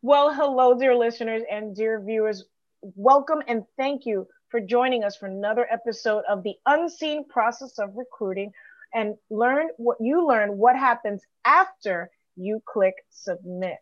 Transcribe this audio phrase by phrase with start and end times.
[0.00, 2.44] Well, hello, dear listeners and dear viewers.
[2.80, 7.94] Welcome and thank you for joining us for another episode of the unseen process of
[7.96, 8.52] recruiting
[8.94, 13.78] and learn what you learn what happens after you click submit.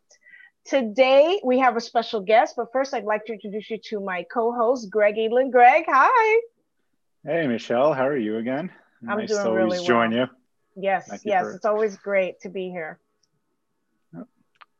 [0.64, 4.24] Today we have a special guest, but first I'd like to introduce you to my
[4.32, 5.50] co-host Greg Edlin.
[5.50, 6.40] Greg, hi.
[7.24, 8.70] Hey Michele, how are you again?
[9.08, 9.86] I'm nice doing to always really well.
[9.86, 10.26] join you.
[10.76, 12.98] Yes, Thank you yes, for- it's always great to be here.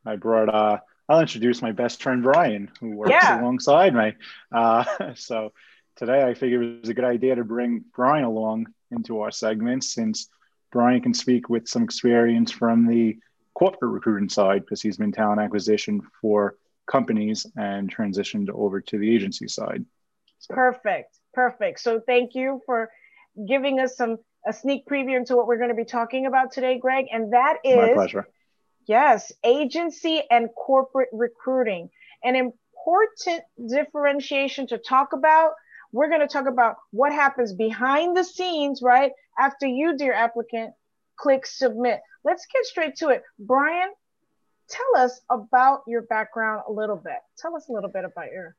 [0.05, 0.77] I brought uh
[1.11, 3.41] I'll introduce my best friend Brian, who works Yeah.
[3.41, 4.13] alongside me.
[4.49, 5.51] Uh, so
[5.97, 9.83] today I figured it was a good idea to bring Brian along into our segment
[9.83, 10.29] since
[10.71, 13.19] Brian can speak with some experience from the
[13.55, 16.55] corporate recruiting side because he's been talent acquisition for
[16.89, 19.83] companies and transitioned over to the agency side.
[20.39, 21.81] So, Perfect, perfect.
[21.81, 22.89] So thank you for
[23.49, 24.17] giving us some
[24.47, 27.57] a sneak preview into what we're going to be talking about today, Greg, and that
[27.65, 28.27] is my pleasure.
[28.91, 31.89] Yes, agency and corporate recruiting.
[32.25, 35.51] An important differentiation to talk about.
[35.93, 39.13] We're going to talk about what happens behind the scenes, right?
[39.39, 40.73] After you, dear applicant,
[41.15, 42.01] click submit.
[42.25, 43.23] Let's get straight to it.
[43.39, 43.91] Brian,
[44.69, 47.19] tell us about your background a little bit.
[47.37, 48.57] Tell us a little bit about your.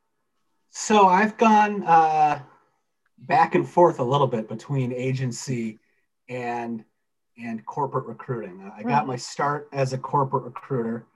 [0.70, 2.40] So I've gone uh,
[3.18, 5.78] back and forth a little bit between agency
[6.26, 6.86] and
[7.38, 8.62] and corporate recruiting.
[8.62, 11.06] Uh, I got my start as a corporate recruiter.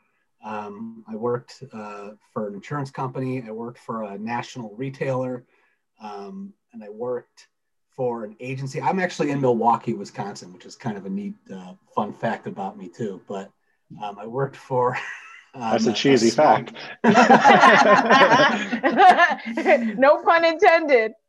[0.45, 3.42] Um, I worked uh, for an insurance company.
[3.47, 5.44] I worked for a national retailer,
[6.00, 7.48] um, and I worked
[7.97, 8.81] for an agency.
[8.81, 12.78] I'm actually in Milwaukee, Wisconsin, which is kind of a neat, uh, fun fact about
[12.78, 13.20] me too.
[13.27, 13.50] But
[14.03, 14.97] um, I worked for.
[15.55, 16.75] That's um, a cheesy small- fact.
[19.98, 21.12] no pun intended.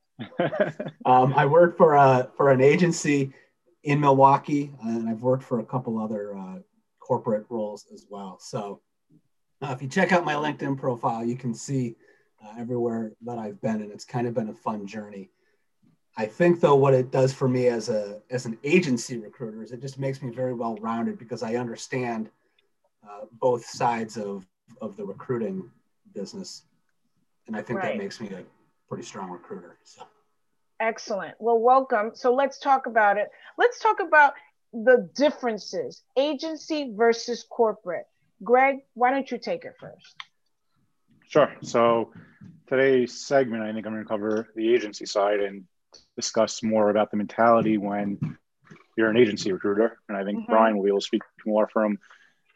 [1.05, 3.31] Um, I worked for a for an agency
[3.87, 6.59] in Milwaukee, and I've worked for a couple other uh,
[6.99, 8.37] corporate roles as well.
[8.37, 8.81] So,
[9.61, 11.95] uh, if you check out my LinkedIn profile, you can see
[12.43, 15.29] uh, everywhere that I've been, and it's kind of been a fun journey.
[16.17, 19.71] I think though, what it does for me as a as an agency recruiter is
[19.71, 22.29] it just makes me very well rounded because I understand
[23.07, 24.45] uh, both sides of
[24.81, 25.71] of the recruiting
[26.13, 26.63] business,
[27.47, 27.93] and I think Right.
[27.93, 28.43] that makes me a
[28.89, 29.77] pretty strong recruiter.
[29.85, 30.03] So.
[30.79, 31.35] Excellent.
[31.39, 32.11] Well, welcome.
[32.13, 33.29] So let's talk about it.
[33.57, 34.33] Let's talk about
[34.73, 38.05] the differences agency versus corporate.
[38.43, 40.15] Greg, why don't you take it first?
[41.27, 41.51] Sure.
[41.61, 42.11] So
[42.67, 45.63] today's segment, I think I'm going to cover the agency side and
[46.15, 48.19] discuss more about the mentality when
[48.97, 49.97] you're an agency recruiter.
[50.09, 50.47] And I think Mhm.
[50.47, 51.97] Brian will be able to speak more from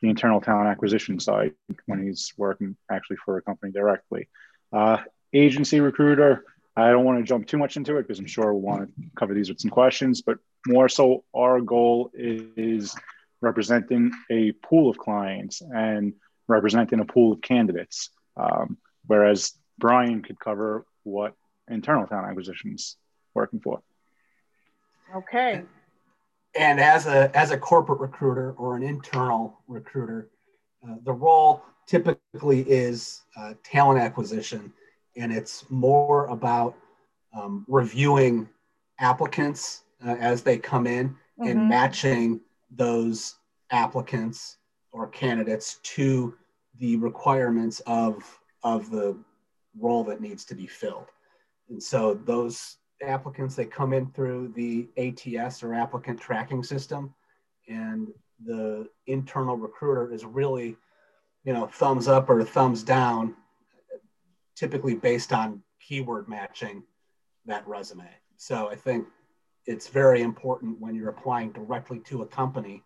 [0.02, 4.28] the internal talent acquisition side when he's working actually for a company directly.
[4.72, 4.98] Uh,
[5.34, 6.44] agency recruiter,
[6.76, 9.04] I don't want to jump too much into it because I'm sure we'll want to
[9.16, 10.38] cover these with some questions, but
[10.68, 12.96] more so, our goal is
[13.42, 16.14] representing a pool of clients and
[16.48, 18.10] representing a pool of candidates.
[18.38, 18.78] Um,
[19.08, 21.34] whereas Brian could cover what
[21.68, 22.98] internal talent acquisitions
[23.34, 23.81] working for.
[25.16, 25.64] Okay.
[26.56, 30.30] and as a as a corporate recruiter or an internal recruiter
[30.88, 34.72] uh, the role typically is uh, talent acquisition
[35.18, 36.76] and it's more about
[37.34, 38.48] um, reviewing
[39.00, 41.70] applicants uh, as they come in and Mhm.
[41.70, 43.36] matching those
[43.72, 44.58] applicants
[44.92, 46.38] or candidates to
[46.80, 49.18] the requirements of of the
[49.80, 51.08] role that needs to be filled
[51.70, 57.14] and so those applicants they come in through the ATS or applicant tracking system
[57.68, 58.08] and
[58.46, 60.76] the internal recruiter is really
[61.44, 63.36] you know thumbs up or thumbs down
[64.62, 66.84] typically based on keyword matching
[67.48, 68.08] that resume
[68.38, 69.08] so i think
[69.66, 72.84] it's very important when you're applying directly to a company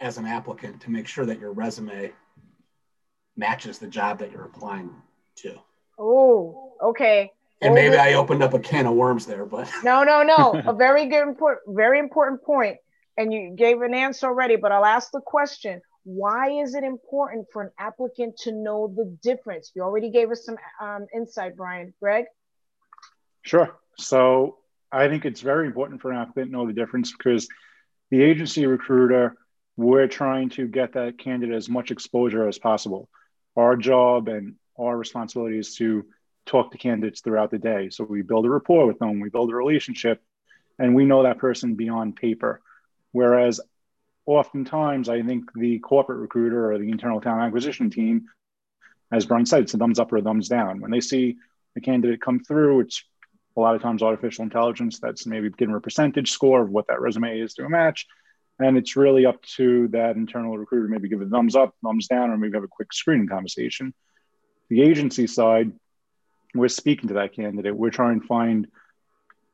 [0.00, 2.12] as an applicant to make sure that your resume
[3.36, 4.90] matches the job that you're applying
[5.36, 5.54] to
[6.00, 7.30] Oh, okay.
[7.62, 10.60] and maybe Oh, i opened up a can of worms there but No, no, no.
[10.66, 12.78] A very good, important, very important point.
[13.16, 15.80] And you gave an answer already, but I'll ask the question.
[16.04, 19.72] Why is it important for an applicant to know the difference?
[19.74, 21.92] You already gave us some um, insight, Brian.
[22.00, 22.24] Greg?
[23.42, 23.76] Sure.
[23.98, 24.58] So
[24.90, 27.48] I think it's very important for an applicant to know the difference because
[28.10, 29.36] the agency recruiter,
[29.76, 33.08] we're trying to get that candidate as much exposure as possible.
[33.56, 36.04] Our job and our responsibility is to
[36.46, 37.90] talk to candidates throughout the day.
[37.90, 40.22] So we build a rapport with them, we build a relationship,
[40.78, 42.60] and we know that person beyond paper.
[43.12, 43.60] Whereas
[44.28, 48.26] oftentimes, I think the corporate recruiter or the internal talent acquisition team,
[49.10, 50.80] as Brian said, it's a thumbs up or a thumbs down.
[50.80, 51.36] When they see
[51.76, 53.02] a candidate come through, it's
[53.56, 57.00] a lot of times artificial intelligence that's maybe giving a percentage score of what that
[57.00, 58.06] resume is to a match.
[58.58, 62.30] And it's really up to that internal recruiter, maybe give a thumbs up, thumbs down,
[62.30, 63.94] or maybe have a quick screening conversation.
[64.68, 65.72] The agency side,
[66.54, 67.74] we're speaking to that candidate.
[67.74, 68.68] We're trying to find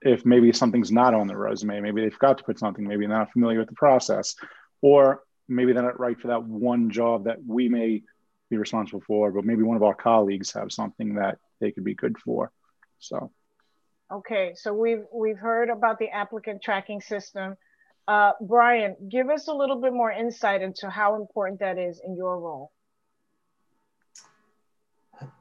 [0.00, 3.16] if maybe something's not on their resume, maybe they forgot to put something, maybe they're
[3.16, 4.34] not familiar with the process,
[4.84, 8.02] or maybe they're not right for that one job that we may
[8.50, 11.94] be responsible for, but maybe one of our colleagues have something that they could be
[11.94, 12.52] good for.
[12.98, 13.32] So
[14.12, 17.56] okay, so we've we've heard about the applicant tracking system.
[18.06, 22.14] Uh, Brian, give us a little bit more insight into how important that is in
[22.14, 22.70] your role.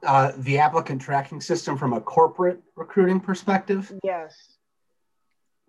[0.04, 3.92] Uh, the applicant tracking system from a corporate recruiting perspective?
[4.06, 4.53] Yes.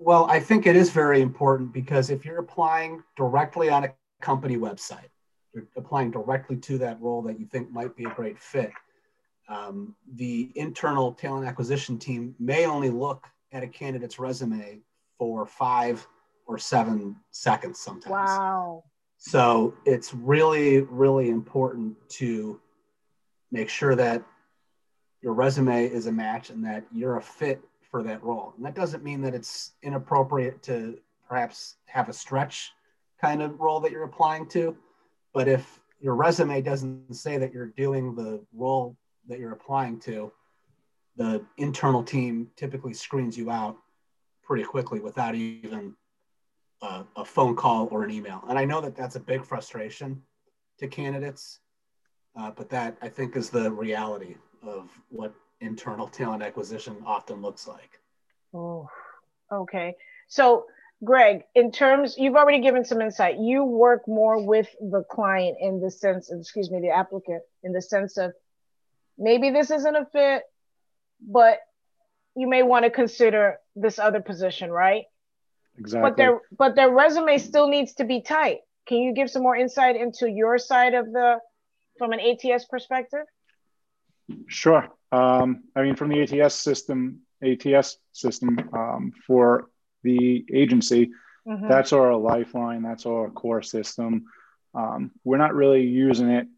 [0.04, 4.58] Well, I think it is very important because if you're applying directly on a company
[4.58, 5.08] website,
[5.54, 8.70] you're applying directly to that role that you think might be a great fit.
[9.48, 14.80] Um, the internal talent acquisition team may only look at a candidate's resume
[15.18, 16.06] for five
[16.46, 18.10] or seven seconds sometimes.
[18.10, 18.84] Wow.
[19.16, 22.60] So it's really, really important to
[23.50, 24.22] make sure that
[25.22, 27.62] your resume is a match and that you're a fit
[27.94, 28.52] for that role.
[28.56, 30.98] And that doesn't mean that it's inappropriate to
[31.28, 32.72] perhaps have a stretch
[33.20, 34.76] kind of role that you're applying to.
[35.32, 38.96] But if your resume doesn't say that you're doing the role
[39.28, 40.32] that you're applying to,
[41.14, 43.76] the internal team typically screens you out
[44.42, 45.94] pretty quickly without even
[46.82, 48.42] a, a phone call or an email.
[48.48, 50.20] And I know that that's a big frustration
[50.80, 51.60] to candidates
[52.36, 57.66] uh, but that I think is the reality of what internal talent acquisition often looks
[57.66, 58.00] like.
[58.52, 58.88] Oh,
[59.50, 59.96] okay.
[60.28, 60.66] So,
[61.02, 63.38] Greg, in terms, you've already given some insight.
[63.38, 67.82] You work more with the client in the sense, excuse me, the applicant in the
[67.82, 68.32] sense of
[69.18, 70.42] maybe this isn't a fit,
[71.20, 71.58] but
[72.36, 75.04] you may want to consider this other position, right?
[75.78, 76.10] Exactly.
[76.10, 78.58] But their but their resume still needs to be tight.
[78.86, 81.38] Can you give some more insight into your side of the
[81.98, 83.24] from an ATS perspective?
[84.46, 84.88] Sure.
[85.12, 89.68] Um, I mean, from the ATS system, ATS system um, for
[90.02, 91.10] the agency,
[91.46, 91.68] mm-hmm.
[91.68, 92.82] that's our lifeline.
[92.82, 94.24] That's our core system.
[94.74, 96.48] Um, we're not really using it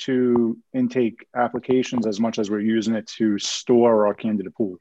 [0.00, 4.78] to intake applications as much as we're using it to store our candidate pool.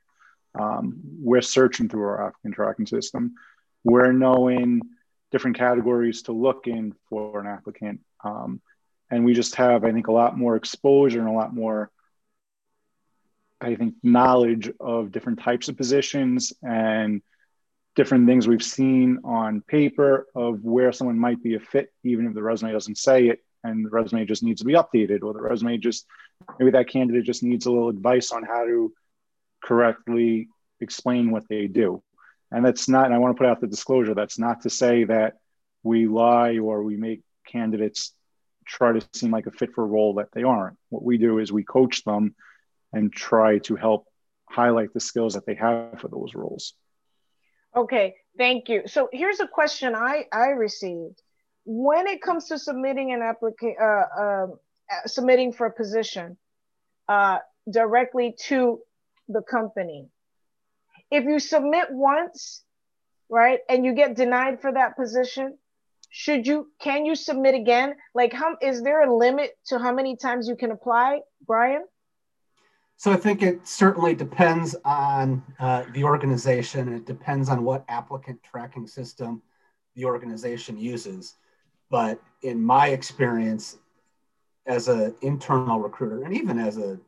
[0.58, 3.36] Um, we're searching through our applicant tracking system.
[3.84, 4.82] We're knowing
[5.32, 8.02] different categories to look in for an applicant.
[8.24, 8.62] Um,
[9.12, 11.92] and we just have i think a lot more exposure and a lot more
[13.66, 17.22] i think knowledge of different types of positions and
[17.96, 22.34] different things we've seen on paper of where someone might be a fit even if
[22.34, 25.42] the resume doesn't say it and the resume just needs to be updated or the
[25.42, 26.06] resume just
[26.60, 28.94] maybe that candidate just needs a little advice on how to
[29.64, 30.48] correctly
[30.82, 32.02] explain what they do
[32.52, 35.06] and that's not and i want to put out the disclosure that's not to say
[35.06, 35.36] that
[35.84, 38.12] we lie or we make candidates
[38.66, 40.78] try to seem like a fit for a role that they aren't.
[40.90, 42.36] What we do is we coach them
[42.96, 44.08] and try to help
[44.50, 46.74] highlight the skills that they have for those roles.
[47.76, 48.84] Okay, thank you.
[48.86, 51.22] So here's a question I, I received.
[51.66, 54.48] When it comes to submitting an application, uh, uh,
[55.08, 56.38] submitting for a position
[57.10, 57.40] uh,
[57.70, 58.80] directly to
[59.28, 60.08] the company,
[61.12, 62.64] if you submit once,
[63.30, 65.58] right, and you get denied for that position,
[66.12, 70.16] should you can you submit again like how is there a limit to how many
[70.16, 71.84] times you can apply brian
[72.98, 76.94] so i think it certainly depends on uh, the organization.
[76.94, 79.42] It depends on what applicant tracking system
[79.96, 81.36] the organization uses.
[81.90, 83.78] But in my experience
[84.66, 87.00] as an internal recruiter and even as an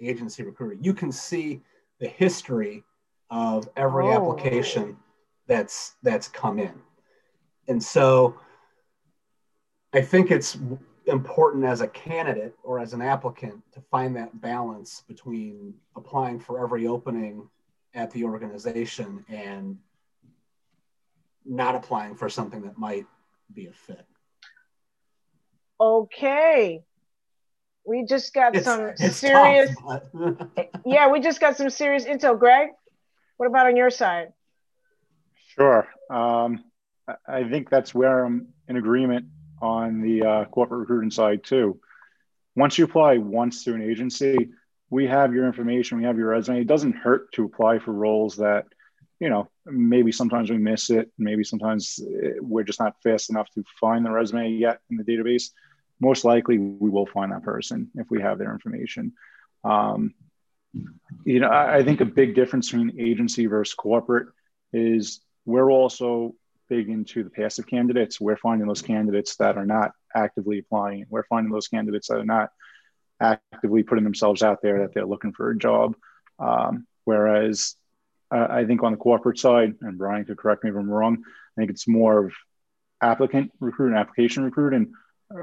[0.00, 1.60] agency recruiter you can see
[2.00, 2.82] the history
[3.30, 4.12] of every oh.
[4.12, 4.96] application
[5.46, 6.74] that's that's come in.
[7.68, 8.34] And so
[9.92, 10.58] I think it's
[11.06, 16.62] important as a candidate or as an applicant to find that balance between applying for
[16.62, 17.48] every opening
[17.94, 19.78] at the organization and
[21.44, 23.06] not applying for something that might
[23.52, 24.06] be a fit.
[25.80, 26.82] Okay.
[27.86, 30.04] We just got it's, some it's serious tough,
[30.86, 32.38] Yeah, we just got some serious intel.
[32.38, 32.70] Greg,
[33.36, 34.32] what about on your side?
[35.54, 35.86] Sure.
[36.10, 36.64] Um,
[37.28, 39.26] I think that's where I'm in agreement
[39.64, 41.80] on the uh, corporate recruiting side too.
[42.54, 44.50] Once you apply once to an agency,
[44.90, 46.60] we have your information, we have your resume.
[46.60, 48.66] It doesn't hurt to apply for roles that,
[49.18, 51.98] you know, maybe sometimes we miss it, maybe sometimes
[52.40, 55.50] we're just not fast enough to find the resume yet in the database.
[56.00, 59.12] Most likely, we will find that person if we have their information.
[59.64, 60.14] Um,
[61.24, 64.28] you know, I, I think a big difference between agency versus corporate
[64.72, 66.34] is we're also
[66.68, 68.20] big into the passive candidates.
[68.20, 71.06] We're finding those candidates that are not actively applying.
[71.08, 72.50] We're finding those candidates that are not
[73.20, 75.94] actively putting themselves out there that they're looking for a job.
[76.38, 77.76] Um, whereas
[78.30, 81.22] uh, I think on the corporate side, and Brian could correct me if I'm wrong,
[81.56, 82.34] I think it's more of
[83.00, 84.92] applicant recruiting, application recruiting,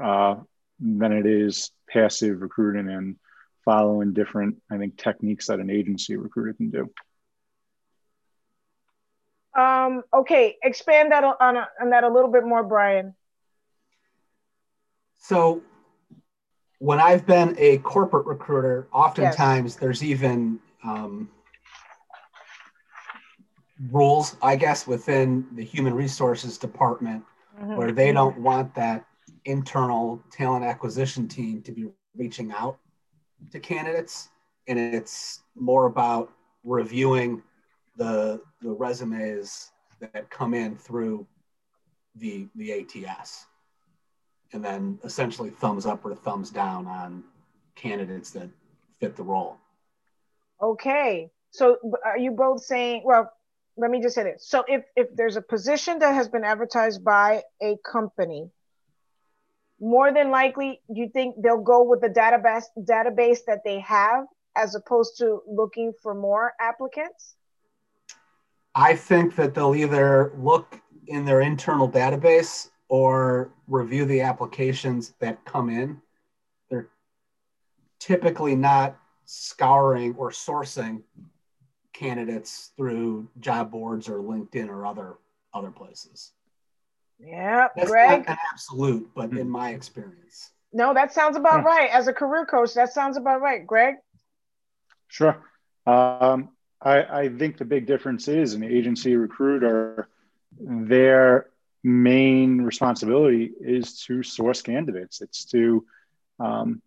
[0.02, 0.36] uh,
[0.80, 3.16] than it is passive recruiting and
[3.64, 6.90] following different, I think, techniques that an agency recruiter can do.
[9.54, 13.14] Um, okay, expand that on, on that a little bit more, Brian.
[15.20, 15.62] So,
[16.78, 19.80] when I've been a corporate recruiter, oftentimes yes.
[19.80, 21.30] there's even um,
[23.90, 27.24] rules, I guess, within the human resources department
[27.60, 27.76] mm-hmm.
[27.76, 29.04] where they don't want that
[29.44, 32.78] internal talent acquisition team to be reaching out
[33.50, 34.28] to candidates.
[34.68, 36.32] And it's more about
[36.64, 37.42] reviewing
[37.96, 39.70] the the resumes
[40.00, 41.26] that come in through
[42.16, 43.46] the the ATS,
[44.52, 47.24] and then essentially thumbs up or thumbs down on
[47.74, 48.48] candidates that
[49.00, 49.56] fit the role.
[50.60, 53.02] Okay, so are you both saying?
[53.04, 53.32] Well,
[53.76, 54.46] let me just say this.
[54.46, 58.50] So if if there's a position that has been advertised by a company,
[59.80, 64.74] more than likely, you think they'll go with the database database that they have as
[64.74, 67.34] opposed to looking for more applicants?
[68.74, 75.44] I think that they'll either look in their internal database or review the applications that
[75.44, 76.00] come in.
[76.70, 76.88] They're
[77.98, 81.02] typically not scouring or sourcing
[81.92, 85.14] candidates through job boards or LinkedIn or other
[85.54, 86.32] other places.
[87.18, 88.24] Yeah, That's Greg.
[88.26, 89.38] an absolute, but mm-hmm.
[89.38, 90.50] in my experience.
[90.72, 91.68] No, that sounds about yeah.
[91.68, 91.90] right.
[91.90, 93.66] As a career coach, that sounds about right.
[93.66, 93.96] Greg.
[95.08, 95.38] Sure.
[95.86, 96.48] Um,
[96.84, 100.08] I, I think the big difference is an agency recruiter,
[100.58, 101.48] their
[101.84, 105.20] main responsibility is to source candidates.
[105.20, 105.84] It's to
[106.40, 106.82] um,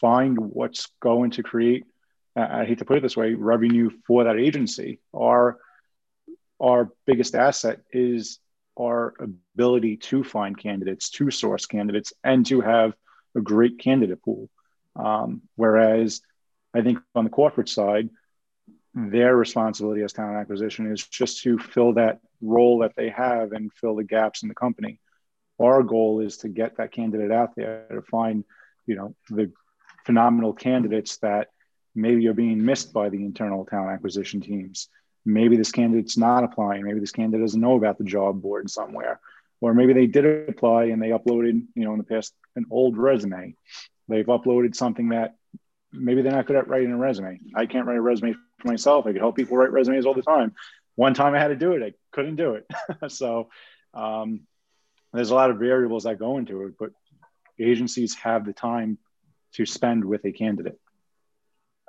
[0.00, 1.84] find what's going to create,
[2.34, 5.00] I hate to put it this way, revenue for that agency.
[5.14, 5.58] Our,
[6.60, 8.38] our biggest asset is
[8.78, 12.94] our ability to find candidates, to source candidates, and to have
[13.36, 14.48] a great candidate pool.
[14.96, 16.22] Um, whereas
[16.74, 18.08] I think on the corporate side,
[18.94, 23.72] their responsibility as talent acquisition is just to fill that role that they have and
[23.72, 24.98] fill the gaps in the company.
[25.58, 28.44] Our goal is to get that candidate out there to find,
[28.86, 29.52] you know, the
[30.04, 31.48] phenomenal candidates that
[31.94, 34.88] maybe are being missed by the internal talent acquisition teams.
[35.24, 36.84] Maybe this candidate's not applying.
[36.84, 39.20] Maybe this candidate doesn't know about the job board somewhere,
[39.60, 42.98] or maybe they did apply and they uploaded, you know, in the past an old
[42.98, 43.54] resume.
[44.08, 45.36] They've uploaded something that
[45.92, 47.38] maybe they're not good at writing a resume.
[47.54, 49.06] I can't write a resume myself.
[49.06, 50.54] I could help people write resumes all the time.
[50.94, 52.66] One time I had to do it, I couldn't do it.
[53.10, 53.48] so
[53.94, 54.42] um,
[55.12, 56.90] there's a lot of variables that go into it, but
[57.58, 58.98] agencies have the time
[59.54, 60.78] to spend with a candidate.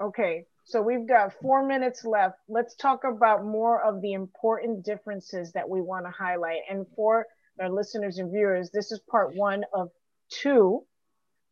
[0.01, 2.37] Okay, so we've got four minutes left.
[2.47, 6.61] Let's talk about more of the important differences that we want to highlight.
[6.69, 7.25] And for
[7.59, 9.89] our listeners and viewers, this is part one of
[10.29, 10.85] two,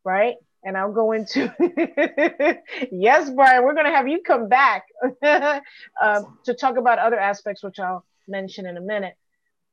[0.03, 0.35] right?
[0.63, 1.53] And I'll go into
[2.91, 3.63] yes, Brian.
[3.63, 4.85] We're going to have you come back
[6.01, 9.15] um, to talk about other aspects, which I'll mention in a minute.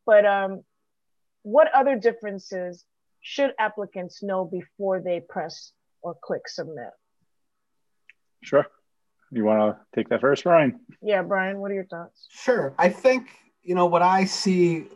[0.07, 0.62] But um,
[1.42, 2.85] what other differences
[3.21, 6.90] should applicants know before they press or click submit?
[8.42, 8.66] Sure.
[9.30, 10.80] You want to take that first, Brian?
[11.02, 11.59] Yeah, Brian.
[11.59, 12.26] What are your thoughts?
[12.30, 12.75] Sure.
[12.78, 13.28] I think
[13.62, 14.87] you know what I see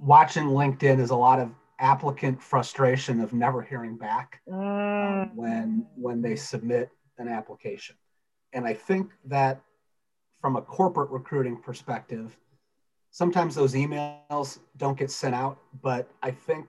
[0.00, 5.34] watching LinkedIn is a lot of applicant frustration of never hearing back um, mm.
[5.34, 7.96] when when they submit an application
[8.52, 9.60] and i think that
[10.40, 12.36] from a corporate recruiting perspective
[13.10, 16.66] sometimes those emails don't get sent out but i think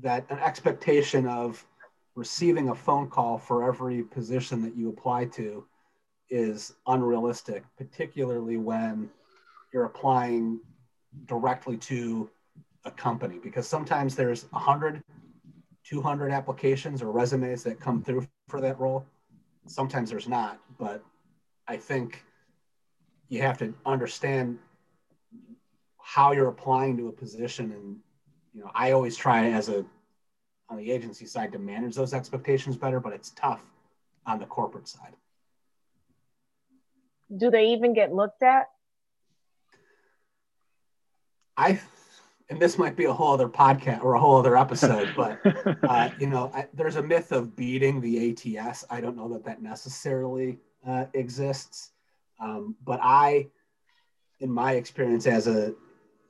[0.00, 1.64] that an expectation of
[2.14, 5.64] receiving a phone call for every position that you apply to
[6.30, 9.10] is unrealistic particularly when
[9.72, 10.60] you're applying
[11.26, 12.30] directly to
[12.84, 15.02] a company because sometimes there's 100
[15.84, 19.06] 200 applications or resumes that come through for that role.
[19.66, 21.02] Sometimes there's not but
[21.66, 22.24] i think
[23.28, 24.58] you have to understand
[26.00, 27.72] how you're applying to a position.
[27.72, 27.96] And
[28.54, 29.84] you know i always try as a
[30.70, 33.62] on the agency side to manage those expectations better but it's tough
[34.26, 35.14] on the corporate side.
[37.34, 38.66] Do they even get looked at?
[41.56, 41.80] I
[42.50, 45.40] and this might be a whole other podcast or a whole other episode, but
[45.88, 48.84] uh, you know, I, there's a myth of beating the ATS.
[48.90, 51.90] I don't know that that necessarily uh, exists,
[52.40, 53.48] um, but I,
[54.40, 55.74] in my experience as a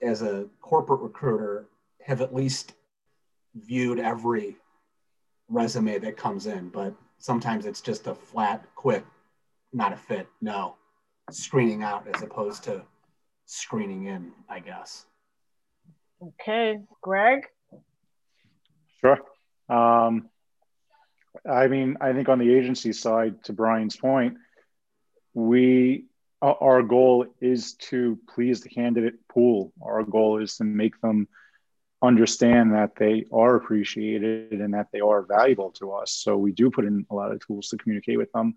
[0.01, 1.67] as a corporate recruiter,
[2.05, 2.75] have at least
[3.55, 4.57] viewed every
[5.49, 9.05] resume that comes in, but sometimes it's just a flat, quick,
[9.73, 10.77] not a fit, no,
[11.31, 12.83] screening out as opposed to
[13.47, 15.07] screening in, I guess.
[16.23, 17.47] Okay, Greg?
[19.01, 19.19] Sure.
[19.69, 20.29] Um,
[21.49, 24.37] I mean, I think on the agency side, to Brian's point,
[25.35, 26.05] we
[26.41, 29.73] our goal is to please the candidate pool.
[29.83, 31.27] Our goal is to make them
[32.01, 36.13] understand that they are appreciated and that they are valuable to us.
[36.13, 38.55] So we do put in a lot of tools to communicate with them.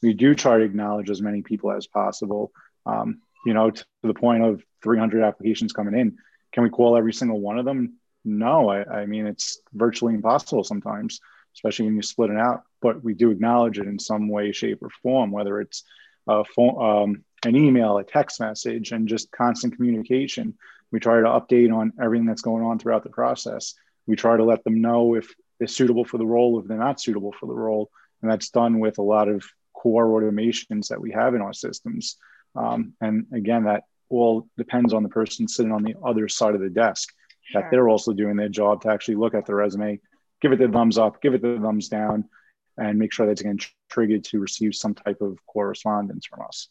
[0.00, 2.52] We do try to acknowledge as many people as possible.
[2.86, 6.16] Um, you know, to the point of 300 applications coming in,
[6.54, 7.98] can we call every single one of them?
[8.24, 11.20] No, I, I mean it's virtually impossible sometimes,
[11.54, 12.62] especially when you split it out.
[12.80, 15.82] But we do acknowledge it in some way, shape, or form, whether it's
[16.28, 20.54] a phone, um, an email, a text message, and just constant communication.
[20.92, 23.74] We try to update on everything that's going on throughout the process.
[24.06, 27.00] We try to let them know if they're suitable for the role, if they're not
[27.00, 27.90] suitable for the role.
[28.22, 32.16] And that's done with a lot of core automations that we have in our systems.
[32.54, 36.60] Um, and again, that all depends on the person sitting on the other side of
[36.60, 37.62] the desk, sure.
[37.62, 40.00] that they're also doing their job to actually look at the resume,
[40.40, 42.28] give it the thumbs up, give it the thumbs down,
[42.76, 43.58] and make sure that it's again
[43.88, 46.68] triggered to receive some type of correspondence from us.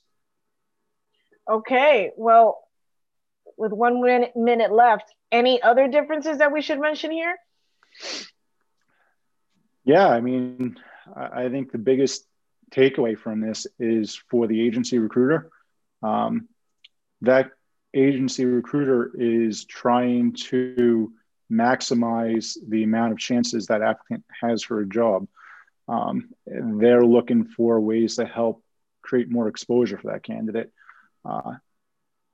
[1.50, 2.64] Okay, well,
[3.58, 7.36] with one minute, minute left, any other differences that we should mention here?
[9.84, 10.78] Yeah, I mean,
[11.16, 12.26] I think the biggest
[12.72, 15.52] takeaway from this is for the agency recruiter.
[16.02, 16.48] Um,
[17.24, 17.52] that
[17.94, 21.12] agency recruiter is trying to
[21.52, 25.28] maximize the amount of chances that applicant has for a job.
[25.88, 28.64] Um, they're looking for ways to help
[29.02, 30.72] create more exposure for that candidate.
[31.26, 31.54] Uh,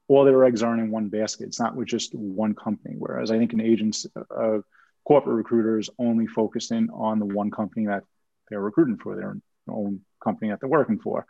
[0.08, 1.48] all their eggs aren't in one basket.
[1.48, 2.96] It's not with just one company.
[2.98, 4.60] Whereas I think an agent's uh,
[5.06, 8.04] corporate recruiter is only focusing on the one company that
[8.50, 11.28] they're recruiting for, their own company that they're working for.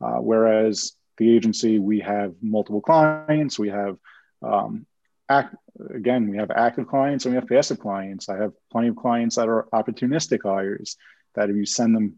[0.00, 3.58] Uh, whereas the agency, we have multiple clients.
[3.58, 3.96] We have
[4.42, 4.86] um,
[5.28, 5.54] act,
[5.94, 8.28] again, we have active clients and we have passive clients.
[8.28, 10.96] I have plenty of clients that are opportunistic hires
[11.34, 12.16] that if you send them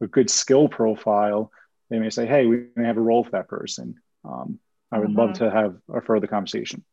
[0.00, 1.50] a good skill profile,
[1.90, 3.96] they may say, hey, we may have a role for that person.
[4.24, 4.58] Um,
[4.90, 5.18] I would mm-hmm.
[5.18, 6.84] love to have a further conversation.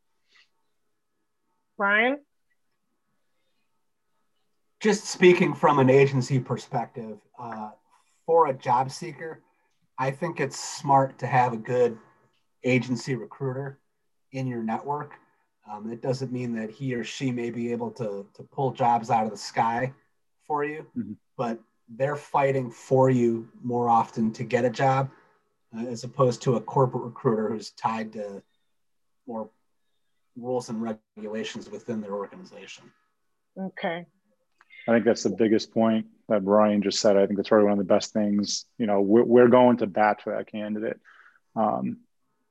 [1.77, 2.19] Brian?
[4.81, 7.71] Just speaking from an agency perspective, uh,
[8.25, 9.41] for a job seeker,
[9.97, 11.97] I think it's smart to have a good
[12.63, 13.79] agency recruiter
[14.31, 15.13] in your network.
[15.71, 19.09] Um, it doesn't mean that he or she may be able to, to pull jobs
[19.09, 19.93] out of the sky
[20.45, 21.13] for you, mm-hmm.
[21.37, 25.09] but they're fighting for you more often to get a job
[25.77, 28.41] uh, as opposed to a corporate recruiter who's tied to
[29.27, 29.49] more
[30.35, 32.91] rules and regulations within their organization.
[33.57, 34.05] Okay.
[34.87, 37.15] I think that's the biggest point that Brian just said.
[37.15, 38.65] I think that's probably one of the best things.
[38.77, 40.99] You know, we're, we're going to bat for that candidate.
[41.55, 41.97] Um,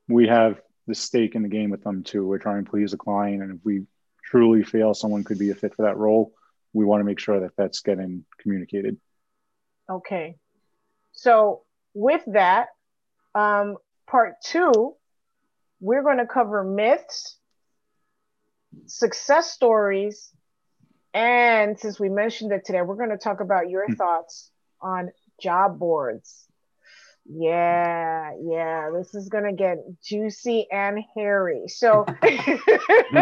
[0.08, 2.26] we have the stake in the game with them too.
[2.26, 3.82] We're trying to please a client, and if we
[4.24, 6.32] truly feel someone could be a fit for that role,
[6.72, 8.98] we want to make sure that that's getting communicated.
[9.90, 10.36] Okay.
[11.12, 11.62] So
[11.94, 12.68] with that,
[13.34, 14.94] um, part two,
[15.80, 17.36] we're going to cover myths,
[18.86, 20.30] success stories,
[21.14, 23.94] and since we mentioned it today, we're going to talk about your hmm.
[23.94, 26.46] thoughts on job boards.
[27.24, 31.68] Yeah, yeah, this is going to get juicy and hairy.
[31.68, 32.04] So,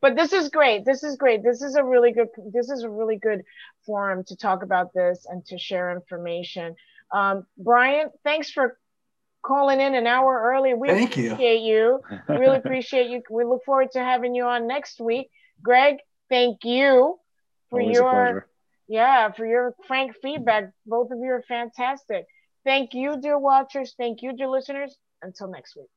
[0.00, 0.84] but this is great.
[0.84, 1.44] This is great.
[1.44, 3.42] This is a really good, this is a really good
[3.86, 6.74] forum to talk about this and to share information.
[7.12, 8.76] Um, Brian, thanks for
[9.44, 10.74] calling in an hour early.
[10.74, 12.00] We Thank appreciate you.
[12.18, 12.34] you.
[12.34, 13.22] really appreciate you.
[13.30, 15.30] We look forward to having you on next week.
[15.62, 15.98] Greg,
[16.28, 17.18] thank you
[17.70, 18.40] for Always your
[18.88, 20.72] yeah for your frank feedback.
[20.86, 22.26] Both of you are fantastic.
[22.64, 23.94] Thank you, dear watchers.
[23.96, 24.96] Thank you, dear listeners.
[25.22, 25.93] Until next week.